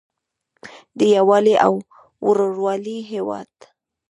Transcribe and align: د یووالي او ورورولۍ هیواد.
د 0.97 0.99
یووالي 1.17 1.55
او 1.65 1.73
ورورولۍ 2.27 2.99
هیواد. 3.11 3.51